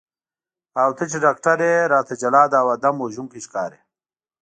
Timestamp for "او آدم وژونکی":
2.59-3.39